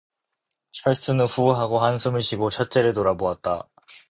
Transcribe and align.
철수는 0.71 1.25
후 1.27 1.51
하고 1.51 1.77
한숨을 1.77 2.23
쉬고 2.23 2.49
첫째를 2.49 2.91
돌아보았다. 2.93 3.69